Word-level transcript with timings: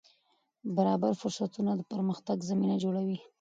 برابر 0.75 1.11
فرصتونه 1.21 1.71
د 1.75 1.81
پرمختګ 1.91 2.37
زمینه 2.49 2.75
جوړوي. 2.83 3.17